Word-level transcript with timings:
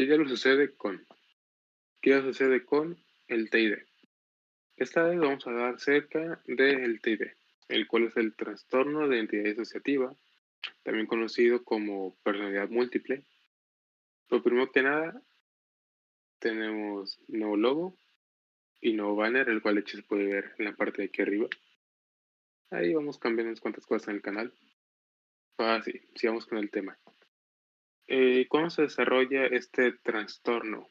¿Qué 0.00 0.06
ya 0.06 0.16
lo 0.16 0.26
sucede 0.26 0.74
con? 0.76 1.06
¿Qué 2.00 2.08
ya 2.08 2.22
sucede 2.22 2.64
con 2.64 2.96
el 3.28 3.50
TID? 3.50 3.74
Esta 4.78 5.02
vez 5.02 5.18
vamos 5.18 5.46
a 5.46 5.50
hablar 5.50 5.74
acerca 5.74 6.40
del 6.46 7.02
TID, 7.02 7.24
el 7.68 7.86
cual 7.86 8.04
es 8.04 8.16
el 8.16 8.34
trastorno 8.34 9.06
de 9.06 9.16
identidad 9.16 9.44
disociativa, 9.44 10.16
también 10.84 11.06
conocido 11.06 11.64
como 11.64 12.16
personalidad 12.22 12.70
múltiple. 12.70 13.26
Lo 14.30 14.42
primero 14.42 14.72
que 14.72 14.80
nada, 14.80 15.20
tenemos 16.38 17.20
nuevo 17.28 17.58
logo 17.58 17.98
y 18.80 18.94
nuevo 18.94 19.16
banner, 19.16 19.50
el 19.50 19.60
cual 19.60 19.76
hecho 19.76 19.98
se 19.98 20.02
puede 20.02 20.24
ver 20.24 20.54
en 20.56 20.64
la 20.64 20.76
parte 20.76 21.02
de 21.02 21.08
aquí 21.08 21.20
arriba. 21.20 21.48
Ahí 22.70 22.94
vamos 22.94 23.18
cambiando 23.18 23.50
unas 23.50 23.60
cuantas 23.60 23.84
cosas 23.84 24.08
en 24.08 24.14
el 24.14 24.22
canal. 24.22 24.50
Ah, 25.58 25.82
sí, 25.84 25.92
sigamos 26.14 26.46
con 26.46 26.56
el 26.56 26.70
tema. 26.70 26.98
Eh, 28.12 28.48
¿Cómo 28.48 28.70
se 28.70 28.82
desarrolla 28.82 29.46
este 29.46 29.92
trastorno? 29.92 30.88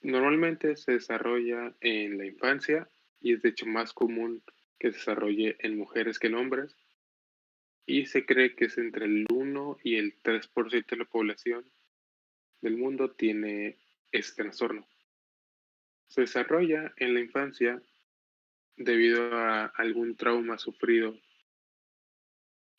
Normalmente 0.00 0.74
se 0.76 0.92
desarrolla 0.92 1.74
en 1.82 2.16
la 2.16 2.24
infancia 2.24 2.88
y 3.20 3.34
es 3.34 3.42
de 3.42 3.50
hecho 3.50 3.66
más 3.66 3.92
común 3.92 4.42
que 4.78 4.92
se 4.92 4.96
desarrolle 4.96 5.56
en 5.58 5.76
mujeres 5.76 6.18
que 6.18 6.28
en 6.28 6.36
hombres. 6.36 6.74
Y 7.84 8.06
se 8.06 8.24
cree 8.24 8.54
que 8.56 8.64
es 8.64 8.78
entre 8.78 9.04
el 9.04 9.26
1 9.30 9.76
y 9.84 9.96
el 9.96 10.18
3% 10.22 10.86
de 10.86 10.96
la 10.96 11.04
población 11.04 11.70
del 12.62 12.78
mundo 12.78 13.10
tiene 13.10 13.76
este 14.10 14.44
trastorno. 14.44 14.88
Se 16.08 16.22
desarrolla 16.22 16.94
en 16.96 17.12
la 17.12 17.20
infancia 17.20 17.82
debido 18.74 19.36
a 19.36 19.66
algún 19.66 20.16
trauma 20.16 20.56
sufrido 20.56 21.14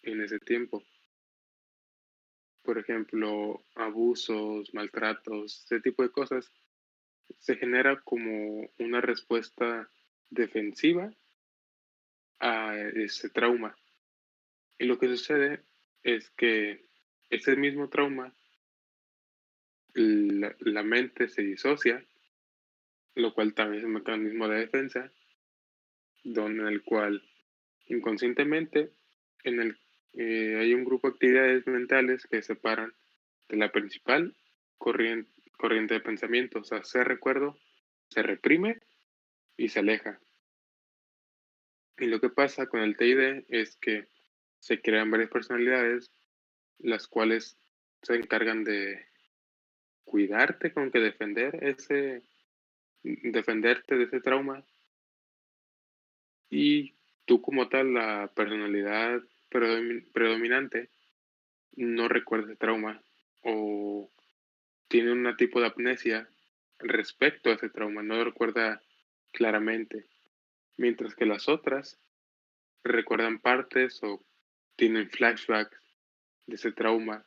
en 0.02 0.22
ese 0.22 0.40
tiempo. 0.40 0.84
Por 2.64 2.78
ejemplo, 2.78 3.64
abusos, 3.76 4.74
maltratos, 4.74 5.64
ese 5.66 5.80
tipo 5.82 6.04
de 6.04 6.12
cosas, 6.12 6.52
se 7.40 7.56
genera 7.56 8.02
como 8.02 8.70
una 8.78 9.02
respuesta 9.02 9.90
defensiva 10.30 11.12
a 12.40 12.78
ese 12.78 13.30
trauma. 13.30 13.76
Y 14.78 14.86
lo 14.86 14.98
que 14.98 15.08
sucede 15.08 15.64
es 16.03 16.30
que 16.31 16.86
ese 17.30 17.56
mismo 17.56 17.90
trauma, 17.90 18.34
la, 19.94 20.84
mente 20.84 21.28
se 21.30 21.44
disocia, 21.44 22.06
lo 23.16 23.34
cual 23.34 23.53
también 23.53 23.80
es 23.80 23.86
un 23.86 23.94
mecanismo 23.94 24.48
de 24.48 24.59
defensa, 24.59 25.12
donde 26.23 26.68
el 26.70 26.84
cual 26.84 27.22
inconscientemente 27.88 28.92
en 29.44 29.59
el 29.59 29.78
eh, 30.14 30.58
hay 30.59 30.73
un 30.73 30.84
grupo 30.84 31.08
de 31.08 31.14
actividades 31.14 31.67
mentales 31.67 32.28
que 32.28 32.42
separan 32.42 32.94
de 33.50 33.58
la 33.58 33.72
principal 33.72 34.36
corriente, 34.78 35.31
corriente 35.58 35.94
de 35.95 36.02
pensamiento. 36.02 36.59
O 36.59 36.64
sea, 36.64 36.84
se 36.84 37.03
recuerdo, 37.03 37.58
se 38.09 38.22
reprime 38.23 38.80
y 39.58 39.70
se 39.70 39.80
aleja. 39.80 40.20
Y 41.98 42.08
lo 42.08 42.20
que 42.20 42.30
pasa 42.30 42.66
con 42.66 42.81
el 42.81 42.98
TID 42.98 43.44
es 43.48 43.76
que 43.78 44.08
se 44.59 44.81
crean 44.81 45.12
varias 45.12 45.30
personalidades, 45.30 46.12
las 46.80 47.08
cuales 47.08 47.58
se 48.02 48.16
encargan 48.16 48.64
de 48.64 49.06
cuidarte, 50.03 50.73
con 50.73 50.92
que 50.92 51.00
defender 51.00 51.64
ese, 51.64 52.23
defenderte 53.03 53.98
de 53.98 54.06
ese 54.06 54.20
trauma. 54.20 54.66
Y 56.50 56.96
tú 57.25 57.42
como 57.42 57.70
tal, 57.70 57.94
la 57.94 58.31
personalidad 58.36 59.22
predominante 59.52 60.89
no 61.73 62.07
recuerda 62.07 62.52
el 62.52 62.57
trauma 62.57 63.03
o 63.41 64.09
tiene 64.88 65.11
un 65.11 65.35
tipo 65.38 65.59
de 65.59 65.67
amnesia 65.67 66.30
respecto 66.80 67.49
a 67.49 67.53
ese 67.53 67.69
trauma, 67.69 68.02
no 68.02 68.23
recuerda 68.23 68.81
claramente, 69.31 70.07
mientras 70.77 71.16
que 71.16 71.25
las 71.25 71.47
otras 71.47 71.99
recuerdan 72.83 73.40
partes 73.40 74.01
o 74.03 74.25
tienen 74.75 75.09
flashbacks 75.09 75.79
de 76.47 76.56
ese 76.56 76.72
trauma. 76.72 77.25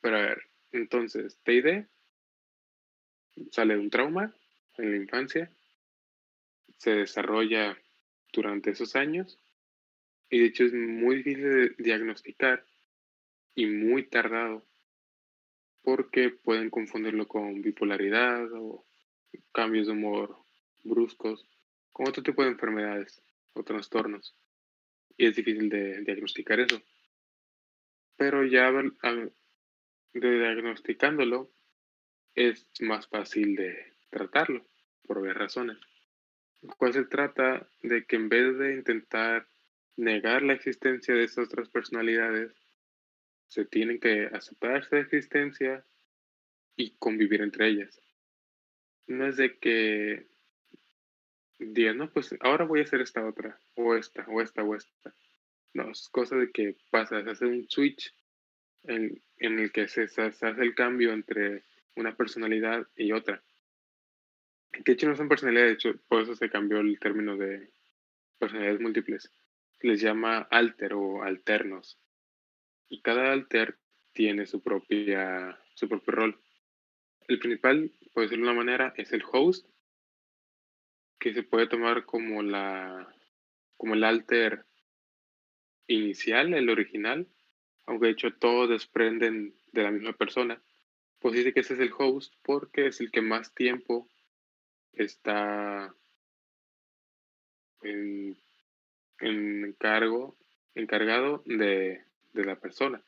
Pero 0.00 0.16
a 0.16 0.22
ver, 0.22 0.42
entonces, 0.72 1.38
TID 1.42 1.86
sale 3.50 3.74
de 3.74 3.80
un 3.80 3.90
trauma 3.90 4.34
en 4.76 4.90
la 4.90 4.96
infancia, 4.96 5.50
se 6.76 6.90
desarrolla 6.90 7.76
durante 8.32 8.70
esos 8.70 8.96
años 8.96 9.38
y 10.30 10.38
de 10.38 10.46
hecho 10.46 10.64
es 10.64 10.72
muy 10.72 11.16
difícil 11.16 11.42
de 11.42 11.74
diagnosticar 11.78 12.64
y 13.54 13.66
muy 13.66 14.04
tardado 14.04 14.64
porque 15.82 16.30
pueden 16.30 16.70
confundirlo 16.70 17.26
con 17.26 17.62
bipolaridad 17.62 18.48
o 18.52 18.86
cambios 19.52 19.86
de 19.88 19.94
humor 19.94 20.36
bruscos, 20.84 21.46
con 21.92 22.08
otro 22.08 22.22
tipo 22.22 22.42
de 22.42 22.50
enfermedades 22.50 23.20
o 23.54 23.64
trastornos. 23.64 24.36
Y 25.16 25.26
es 25.26 25.36
difícil 25.36 25.68
de 25.68 26.02
diagnosticar 26.02 26.60
eso. 26.60 26.80
Pero 28.16 28.44
ya 28.44 28.70
de 28.70 29.30
diagnosticándolo 30.12 31.50
es 32.34 32.66
más 32.80 33.08
fácil 33.08 33.56
de 33.56 33.94
tratarlo, 34.10 34.66
por 35.06 35.20
varias 35.20 35.38
razones. 35.38 35.78
Pues 36.78 36.94
se 36.94 37.04
trata 37.04 37.68
de 37.82 38.04
que 38.04 38.16
en 38.16 38.28
vez 38.28 38.58
de 38.58 38.74
intentar 38.74 39.49
negar 40.00 40.42
la 40.42 40.54
existencia 40.54 41.14
de 41.14 41.24
estas 41.24 41.46
otras 41.46 41.68
personalidades, 41.68 42.52
se 43.48 43.64
tienen 43.64 44.00
que 44.00 44.28
aceptar 44.32 44.76
esa 44.76 44.98
existencia 44.98 45.84
y 46.76 46.92
convivir 46.98 47.42
entre 47.42 47.68
ellas. 47.68 48.00
No 49.06 49.26
es 49.26 49.36
de 49.36 49.58
que 49.58 50.26
digan, 51.58 51.98
no, 51.98 52.10
pues 52.10 52.34
ahora 52.40 52.64
voy 52.64 52.80
a 52.80 52.84
hacer 52.84 53.02
esta 53.02 53.26
otra, 53.26 53.60
o 53.74 53.94
esta, 53.94 54.24
o 54.28 54.40
esta, 54.40 54.62
o 54.62 54.74
esta. 54.74 55.14
No, 55.74 55.90
es 55.90 56.08
cosa 56.08 56.36
de 56.36 56.50
que 56.50 56.76
pasa, 56.90 57.22
se 57.22 57.30
hace 57.30 57.46
un 57.46 57.68
switch 57.68 58.14
en, 58.84 59.22
en 59.36 59.58
el 59.58 59.70
que 59.70 59.88
se, 59.88 60.08
se, 60.08 60.22
hace 60.22 60.48
el 60.62 60.74
cambio 60.74 61.12
entre 61.12 61.64
una 61.96 62.16
personalidad 62.16 62.86
y 62.96 63.12
otra. 63.12 63.42
Que 64.84 64.92
hecho 64.92 65.08
no 65.08 65.16
son 65.16 65.28
personalidades, 65.28 65.70
de 65.70 65.74
hecho, 65.74 66.00
por 66.08 66.22
eso 66.22 66.34
se 66.34 66.48
cambió 66.48 66.78
el 66.78 66.98
término 66.98 67.36
de 67.36 67.68
personalidades 68.38 68.80
múltiples 68.80 69.30
les 69.80 70.00
llama 70.00 70.38
alter 70.50 70.94
o 70.94 71.22
alternos. 71.22 71.98
Y 72.88 73.00
cada 73.00 73.32
alter 73.32 73.78
tiene 74.12 74.46
su, 74.46 74.62
propia, 74.62 75.58
su 75.74 75.88
propio 75.88 76.12
rol. 76.12 76.40
El 77.28 77.38
principal, 77.38 77.92
por 78.12 78.24
decirlo 78.24 78.46
de 78.46 78.52
una 78.52 78.60
manera, 78.60 78.92
es 78.96 79.12
el 79.12 79.22
host, 79.30 79.66
que 81.18 81.34
se 81.34 81.42
puede 81.42 81.66
tomar 81.66 82.04
como, 82.04 82.42
la, 82.42 83.14
como 83.76 83.94
el 83.94 84.04
alter 84.04 84.64
inicial, 85.86 86.54
el 86.54 86.70
original, 86.70 87.28
aunque 87.86 88.06
de 88.06 88.12
hecho 88.12 88.32
todos 88.32 88.70
desprenden 88.70 89.54
de 89.72 89.82
la 89.82 89.90
misma 89.90 90.12
persona. 90.12 90.62
Pues 91.18 91.34
dice 91.34 91.52
que 91.52 91.60
ese 91.60 91.74
es 91.74 91.80
el 91.80 91.92
host 91.96 92.34
porque 92.42 92.86
es 92.86 93.00
el 93.00 93.10
que 93.10 93.20
más 93.20 93.54
tiempo 93.54 94.08
está 94.92 95.94
en 97.82 98.36
encargo, 99.20 100.36
encargado 100.74 101.42
de, 101.46 102.04
de 102.32 102.44
la 102.44 102.58
persona. 102.58 103.02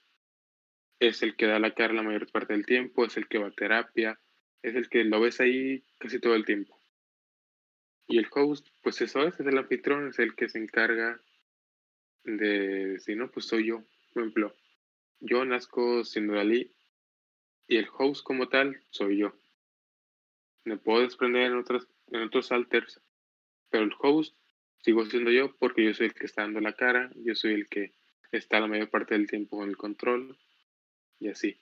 Es 0.99 1.23
el 1.23 1.37
que 1.37 1.47
da 1.47 1.59
la 1.59 1.75
cara 1.75 1.95
la 1.95 2.03
mayor 2.03 2.31
parte 2.31 2.53
del 2.53 2.67
tiempo, 2.67 3.05
es 3.05 3.17
el 3.17 3.29
que 3.29 3.39
va 3.39 3.49
a 3.49 3.53
terapia, 3.53 4.21
es 4.63 4.75
el 4.75 4.89
que 4.89 5.05
lo 5.05 5.21
ves 5.21 5.41
ahí 5.41 5.85
casi 5.99 6.21
todo 6.21 6.35
el 6.35 6.45
tiempo. 6.45 6.79
Y 8.07 8.19
el 8.19 8.29
host, 8.31 8.67
pues 8.83 9.01
eso 9.01 9.27
es, 9.27 9.39
es 9.39 9.47
el 9.47 9.59
anfitrión, 9.59 10.09
es 10.09 10.19
el 10.19 10.35
que 10.35 10.49
se 10.49 10.59
encarga 10.59 11.21
de 12.25 12.87
decir, 12.93 13.17
no, 13.17 13.31
pues 13.31 13.47
soy 13.47 13.67
yo. 13.67 13.83
Por 14.13 14.23
ejemplo, 14.23 14.55
yo 15.21 15.45
nazco 15.45 16.05
siendo 16.05 16.35
Dalí 16.35 16.71
y 17.67 17.77
el 17.77 17.89
host 17.97 18.23
como 18.25 18.49
tal 18.49 18.81
soy 18.91 19.19
yo. 19.19 19.35
Me 20.65 20.77
puedo 20.77 21.01
desprender 21.01 21.51
en, 21.51 21.57
otras, 21.57 21.89
en 22.09 22.23
otros 22.23 22.53
alters, 22.53 23.01
pero 23.71 23.85
el 23.85 23.95
host 23.99 24.37
sigo 24.83 25.05
siendo 25.07 25.31
yo 25.31 25.57
porque 25.57 25.85
yo 25.85 25.95
soy 25.95 26.07
el 26.07 26.15
que 26.15 26.27
está 26.27 26.43
dando 26.43 26.61
la 26.61 26.75
cara, 26.75 27.11
yo 27.17 27.35
soy 27.35 27.55
el 27.55 27.69
que 27.69 27.93
está 28.31 28.61
la 28.61 28.67
mayor 28.67 28.91
parte 28.91 29.15
del 29.15 29.29
tiempo 29.29 29.59
con 29.59 29.69
el 29.69 29.77
control 29.77 30.39
y 31.19 31.29
así. 31.29 31.59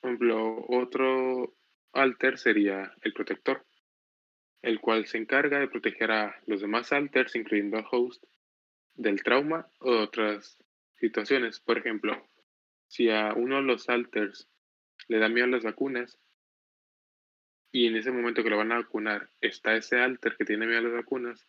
Por 0.00 0.10
ejemplo, 0.10 0.64
otro 0.68 1.56
alter 1.92 2.38
sería 2.38 2.94
el 3.02 3.12
protector, 3.12 3.64
el 4.62 4.80
cual 4.80 5.06
se 5.06 5.18
encarga 5.18 5.58
de 5.58 5.68
proteger 5.68 6.10
a 6.10 6.42
los 6.46 6.60
demás 6.60 6.92
alters, 6.92 7.34
incluyendo 7.36 7.78
al 7.78 7.86
host, 7.90 8.24
del 8.94 9.22
trauma 9.22 9.68
o 9.80 9.92
de 9.92 10.00
otras 10.00 10.58
situaciones. 10.96 11.60
Por 11.60 11.78
ejemplo, 11.78 12.26
si 12.88 13.10
a 13.10 13.34
uno 13.34 13.56
de 13.56 13.62
los 13.62 13.88
alters 13.88 14.48
le 15.08 15.18
da 15.18 15.28
miedo 15.28 15.46
a 15.46 15.50
las 15.50 15.64
vacunas 15.64 16.18
y 17.72 17.86
en 17.86 17.96
ese 17.96 18.10
momento 18.10 18.42
que 18.42 18.50
lo 18.50 18.56
van 18.56 18.72
a 18.72 18.76
vacunar 18.76 19.28
está 19.40 19.76
ese 19.76 19.98
alter 19.98 20.36
que 20.36 20.44
tiene 20.44 20.66
miedo 20.66 20.78
a 20.78 20.82
las 20.82 20.92
vacunas, 20.92 21.46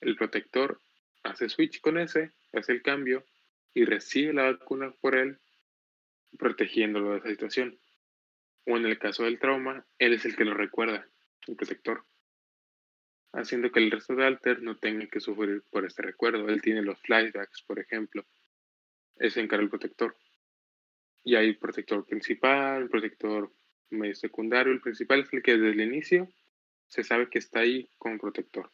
el 0.00 0.16
protector 0.16 0.80
hace 1.22 1.48
switch 1.48 1.80
con 1.80 1.98
ese, 1.98 2.32
hace 2.52 2.72
el 2.72 2.82
cambio 2.82 3.24
y 3.74 3.84
recibe 3.84 4.32
la 4.32 4.44
vacuna 4.44 4.90
por 5.00 5.16
él, 5.16 5.38
protegiéndolo 6.38 7.12
de 7.12 7.18
esa 7.18 7.28
situación. 7.28 7.78
O 8.66 8.76
en 8.76 8.86
el 8.86 8.98
caso 8.98 9.24
del 9.24 9.38
trauma, 9.38 9.86
él 9.98 10.14
es 10.14 10.24
el 10.24 10.36
que 10.36 10.44
lo 10.44 10.54
recuerda, 10.54 11.06
el 11.46 11.56
protector. 11.56 12.04
Haciendo 13.32 13.70
que 13.70 13.80
el 13.80 13.90
resto 13.90 14.14
de 14.14 14.24
alter 14.24 14.62
no 14.62 14.76
tenga 14.76 15.06
que 15.06 15.20
sufrir 15.20 15.62
por 15.70 15.84
este 15.84 16.02
recuerdo. 16.02 16.48
Él 16.48 16.62
tiene 16.62 16.82
los 16.82 16.98
flashbacks, 17.00 17.62
por 17.62 17.78
ejemplo. 17.78 18.24
Ese 19.16 19.40
encarga 19.40 19.64
el 19.64 19.70
protector. 19.70 20.16
Y 21.22 21.34
hay 21.34 21.52
protector 21.54 22.06
principal, 22.06 22.88
protector 22.88 23.52
medio 23.90 24.14
secundario. 24.14 24.72
El 24.72 24.80
principal 24.80 25.20
es 25.20 25.32
el 25.32 25.42
que 25.42 25.52
desde 25.58 25.70
el 25.70 25.80
inicio 25.80 26.28
se 26.86 27.04
sabe 27.04 27.28
que 27.28 27.38
está 27.38 27.60
ahí 27.60 27.88
con 27.98 28.18
protector. 28.18 28.70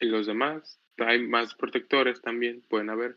Y 0.00 0.06
los 0.06 0.26
demás, 0.26 0.80
hay 0.98 1.26
más 1.26 1.54
protectores 1.54 2.20
también, 2.20 2.62
pueden 2.62 2.90
haber, 2.90 3.16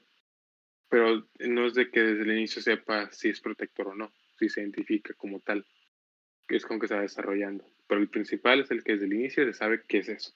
pero 0.90 1.28
no 1.40 1.68
es 1.68 1.74
de 1.74 1.90
que 1.90 2.02
desde 2.02 2.24
el 2.24 2.38
inicio 2.38 2.62
sepa 2.62 3.12
si 3.12 3.30
es 3.30 3.40
protector 3.40 3.88
o 3.88 3.96
no, 3.96 4.14
si 4.38 4.50
se 4.50 4.62
identifica 4.62 5.14
como 5.14 5.40
tal, 5.40 5.66
que 6.48 6.58
es 6.58 6.66
con 6.66 6.80
que 6.80 6.88
se 6.88 6.96
va 6.96 7.02
desarrollando. 7.02 7.66
Pero 7.88 8.02
el 8.02 8.10
principal 8.10 8.62
es 8.62 8.72
el 8.72 8.84
que 8.84 8.94
desde 8.94 9.06
el 9.06 9.14
inicio 9.14 9.46
se 9.46 9.54
sabe 9.54 9.84
qué 9.88 10.00
es 10.00 10.10
eso. 10.10 10.34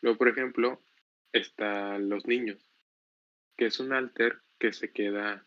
Luego, 0.00 0.18
por 0.18 0.28
ejemplo, 0.28 0.82
están 1.32 2.08
los 2.08 2.26
niños, 2.26 2.66
que 3.56 3.66
es 3.66 3.78
un 3.80 3.92
alter 3.92 4.40
que 4.58 4.72
se 4.72 4.90
queda 4.90 5.46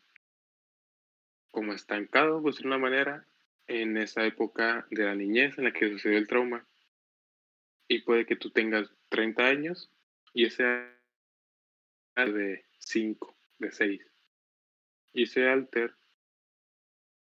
como 1.51 1.74
estancado, 1.74 2.41
pues 2.41 2.57
de 2.57 2.68
una 2.68 2.77
manera, 2.77 3.25
en 3.68 3.98
esa 3.98 4.25
época 4.25 4.86
de 4.91 5.06
la 5.06 5.15
niñez 5.15 5.57
en 5.57 5.63
la 5.63 5.74
que 5.74 5.89
sucedió 5.89 6.18
el 6.18 6.27
trauma. 6.27 6.68
Y 7.88 8.01
puede 8.01 8.25
que 8.25 8.36
tú 8.36 8.51
tengas 8.51 8.91
30 9.15 9.47
años 9.47 9.89
y 10.33 10.44
ese 10.44 10.91
de 12.17 12.65
5, 12.79 13.33
de 13.59 13.71
6. 13.71 14.01
Y 15.13 15.23
ese 15.23 15.47
alter 15.47 15.95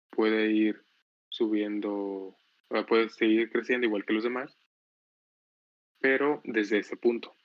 puede 0.09 0.49
ir 0.49 0.83
subiendo, 1.29 2.35
puede 2.87 3.09
seguir 3.09 3.51
creciendo 3.51 3.85
igual 3.85 4.05
que 4.05 4.13
los 4.13 4.23
demás, 4.23 4.57
pero 5.99 6.41
desde 6.45 6.79
ese 6.79 6.97
punto. 6.97 7.35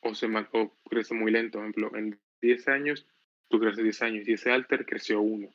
O, 0.00 0.14
se, 0.14 0.26
o 0.26 0.78
crece 0.88 1.12
muy 1.12 1.30
lento. 1.30 1.58
Por 1.58 1.68
ejemplo, 1.68 1.98
en 1.98 2.18
10 2.40 2.68
años, 2.68 3.06
tú 3.48 3.60
creces 3.60 3.84
10 3.84 4.02
años 4.02 4.26
y 4.26 4.32
ese 4.32 4.52
alter 4.52 4.86
creció 4.86 5.20
1. 5.20 5.54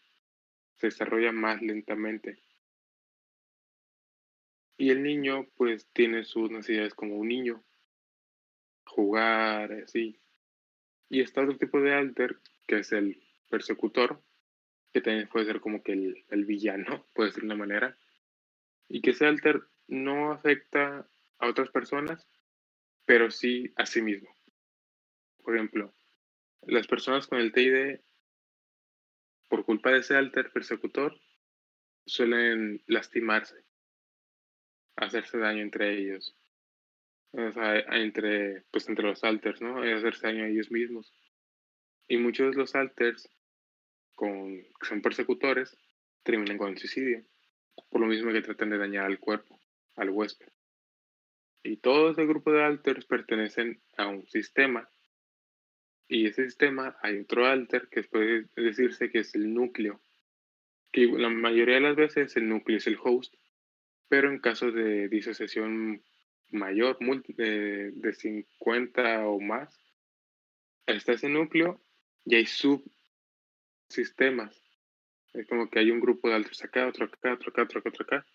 Se 0.76 0.88
desarrolla 0.88 1.32
más 1.32 1.60
lentamente. 1.64 2.40
Y 4.78 4.92
el 4.92 5.02
niño, 5.02 5.48
pues, 5.56 5.88
tiene 5.92 6.24
sus 6.24 6.52
necesidades 6.52 6.94
como 6.94 7.16
un 7.16 7.28
niño. 7.28 7.64
Jugar, 8.90 9.72
así. 9.84 10.20
Y 11.10 11.22
está 11.22 11.42
otro 11.42 11.58
tipo 11.58 11.80
de 11.80 11.94
alter, 11.94 12.40
que 12.68 12.80
es 12.80 12.92
el 12.92 13.22
persecutor, 13.50 14.22
que 14.94 15.02
también 15.02 15.28
puede 15.28 15.46
ser 15.46 15.62
como 15.62 15.82
que 15.84 15.94
el, 15.94 16.26
el 16.30 16.46
villano, 16.46 17.06
puede 17.16 17.32
ser 17.32 17.44
una 17.44 17.56
manera. 17.56 17.98
Y 18.88 19.02
que 19.02 19.12
ese 19.12 19.26
alter 19.26 19.62
no 19.88 20.32
afecta 20.32 21.08
a 21.40 21.48
otras 21.48 21.70
personas, 21.70 22.28
pero 23.06 23.32
sí 23.32 23.74
a 23.76 23.86
sí 23.86 24.02
mismo. 24.02 24.30
Por 25.44 25.56
ejemplo, 25.56 25.94
las 26.62 26.88
personas 26.88 27.28
con 27.28 27.40
el 27.40 27.52
TID, 27.52 28.00
por 29.48 29.66
culpa 29.66 29.92
de 29.92 30.00
ese 30.00 30.16
alter 30.16 30.52
persecutor, 30.52 31.20
suelen 32.06 32.84
lastimarse 32.88 33.64
hacerse 35.00 35.38
daño 35.38 35.62
entre 35.62 35.98
ellos. 35.98 36.36
O 37.32 37.52
sea, 37.52 37.80
entre, 37.80 38.64
pues 38.72 38.90
entre 38.90 39.06
los 39.06 39.24
alters, 39.24 39.62
¿no? 39.62 39.82
hacerse 39.82 40.28
daño 40.28 40.44
a 40.44 40.48
ellos 40.48 40.72
mismos. 40.72 41.14
Y 42.08 42.18
muchos 42.18 42.52
de 42.52 42.58
los 42.58 42.76
alters, 42.76 43.30
con, 44.16 44.62
que 44.62 44.88
son 44.88 45.02
persecutores, 45.02 45.78
terminan 46.24 46.58
con 46.58 46.70
el 46.70 46.78
suicidio. 46.78 47.24
Por 47.90 48.02
lo 48.02 48.08
mismo 48.08 48.32
que 48.32 48.42
tratan 48.42 48.72
de 48.72 48.78
dañar 48.78 49.06
al 49.06 49.20
cuerpo, 49.20 49.60
al 49.96 50.10
huésped. 50.10 50.52
Y 51.64 51.78
todo 51.78 52.12
ese 52.12 52.26
grupo 52.26 52.52
de 52.52 52.64
alters 52.64 53.06
pertenecen 53.06 53.82
a 53.98 54.08
un 54.08 54.28
sistema. 54.28 54.90
Y 56.08 56.26
ese 56.26 56.46
sistema 56.46 56.98
hay 57.02 57.20
otro 57.20 57.46
alter 57.46 57.88
que 57.90 58.04
puede 58.04 58.48
decirse 58.56 59.12
que 59.12 59.20
es 59.20 59.36
el 59.36 59.54
núcleo. 59.54 60.02
Que 60.92 61.06
la 61.06 61.30
mayoría 61.30 61.76
de 61.76 61.82
las 61.82 61.96
veces 61.96 62.36
el 62.38 62.50
núcleo 62.50 62.78
es 62.78 62.88
el 62.88 62.98
host 63.02 63.36
pero 64.10 64.30
en 64.30 64.40
caso 64.40 64.72
de 64.72 65.08
disociación 65.08 66.04
mayor, 66.52 66.98
de, 67.28 67.92
de 67.92 68.14
50 68.14 69.28
o 69.28 69.40
más, 69.40 69.80
está 70.86 71.14
ese 71.14 71.30
núcleo 71.30 71.82
y 72.26 72.36
hay 72.36 72.46
subsistemas. 73.88 74.62
Es 75.34 75.48
como 75.48 75.70
que 75.70 75.80
hay 75.80 75.92
un 75.92 76.00
grupo 76.00 76.28
de 76.30 76.36
altos 76.36 76.64
acá, 76.64 76.88
otro 76.88 77.06
acá, 77.06 77.34
otro 77.34 77.50
acá, 77.52 77.64
otro 77.64 77.80
acá, 77.80 77.90
otro 77.90 78.04
acá, 78.04 78.26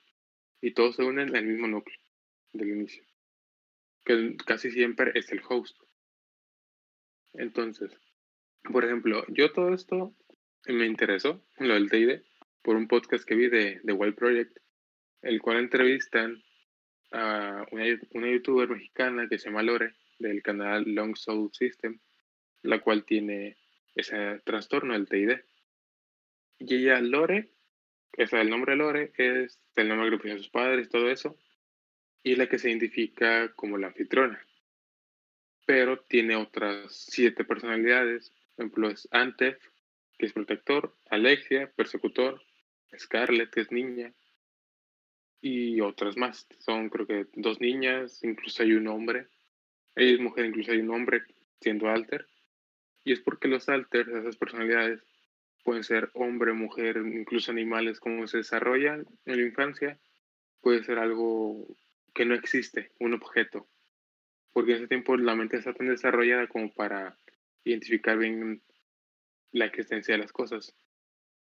y 0.61 0.72
todos 0.72 0.96
se 0.96 1.05
unen 1.05 1.34
al 1.37 1.44
mismo 1.44 1.66
núcleo 1.66 1.99
del 2.52 2.69
inicio, 2.69 3.05
que 4.05 4.37
casi 4.46 4.70
siempre 4.70 5.12
es 5.14 5.31
el 5.32 5.43
host. 5.49 5.76
Entonces, 7.32 7.90
por 8.62 8.84
ejemplo, 8.84 9.25
yo 9.28 9.52
todo 9.52 9.75
esto 9.75 10.14
me 10.66 10.87
interesó, 10.87 11.44
lo 11.58 11.75
del 11.75 11.90
TID, 11.90 12.22
por 12.62 12.76
un 12.76 12.88
podcast 12.88 13.25
que 13.25 13.34
vi 13.34 13.49
de, 13.49 13.81
de 13.82 13.93
Wild 13.93 14.14
Project, 14.14 14.56
el 15.22 15.43
cual 15.43 15.58
entrevistan 15.58 16.43
a 17.12 17.66
una, 17.70 18.30
youtuber 18.30 18.68
mexicana 18.68 19.28
que 19.28 19.38
se 19.38 19.48
llama 19.48 19.62
Lore, 19.62 19.94
del 20.18 20.42
canal 20.42 20.84
Long 20.86 21.16
Soul 21.16 21.50
System, 21.52 21.98
la 22.62 22.80
cual 22.80 23.04
tiene 23.04 23.56
ese 23.94 24.40
trastorno 24.44 24.94
del 24.94 25.08
TID. 25.08 25.32
Y 26.58 26.74
ella, 26.76 27.00
Lore, 27.00 27.50
o 28.16 28.26
sea, 28.26 28.40
el 28.40 28.50
nombre 28.50 28.76
Lore 28.76 29.12
es 29.16 29.60
el 29.76 29.88
nombre 29.88 30.18
que 30.18 30.28
le 30.28 30.38
sus 30.38 30.48
padres, 30.48 30.88
todo 30.88 31.10
eso, 31.10 31.36
y 32.22 32.32
es 32.32 32.38
la 32.38 32.48
que 32.48 32.58
se 32.58 32.70
identifica 32.70 33.52
como 33.54 33.76
la 33.76 33.88
anfitriona. 33.88 34.44
Pero 35.66 36.00
tiene 36.00 36.36
otras 36.36 36.94
siete 36.94 37.44
personalidades. 37.44 38.32
Por 38.54 38.64
ejemplo, 38.64 38.90
es 38.90 39.08
Antef, 39.10 39.58
que 40.18 40.26
es 40.26 40.32
protector, 40.32 40.96
Alexia, 41.10 41.70
persecutor, 41.74 42.40
Scarlett, 42.96 43.50
que 43.50 43.60
es 43.62 43.72
niña, 43.72 44.12
y 45.44 45.82
otras 45.82 46.17
más. 46.17 46.46
Son 46.58 46.88
creo 46.88 47.06
que 47.06 47.26
dos 47.35 47.61
niñas, 47.61 48.25
incluso 48.25 48.62
hay 48.62 48.73
un 48.73 48.88
hombre. 48.88 49.26
Ella 49.94 50.14
es 50.14 50.20
mujer, 50.20 50.46
incluso 50.46 50.73
hay 50.73 50.79
un 50.79 50.88
hombre 50.88 51.23
siendo 51.61 51.91
alter. 51.91 52.26
Y 53.05 53.12
es 53.12 53.20
porque 53.20 53.46
los 53.46 53.69
alters, 53.69 54.08
esas 54.08 54.38
personalidades, 54.38 55.02
pueden 55.62 55.85
ser 55.85 56.11
hombre, 56.14 56.55
mujer, 56.55 56.96
incluso 56.96 57.52
animales, 57.52 58.00
como 58.00 58.26
se 58.26 58.38
desarrollan 58.38 59.06
en 59.26 59.37
la 59.37 59.43
infancia, 59.43 59.99
puede 60.62 60.83
ser 60.83 60.99
algo 60.99 61.66
que 62.14 62.25
no 62.25 62.35
existe, 62.35 62.92
un 62.99 63.12
objeto. 63.12 63.68
Porque 64.54 64.71
en 64.71 64.78
ese 64.78 64.88
tiempo 64.88 65.14
la 65.18 65.37
mente 65.37 65.59
está 65.59 65.75
tan 65.75 65.88
desarrollada 65.88 66.47
como 66.47 66.73
para 66.73 67.18
identificar 67.64 68.16
bien 68.16 68.62
la 69.52 69.66
existencia 69.66 70.14
de 70.14 70.23
las 70.23 70.33
cosas. 70.33 70.75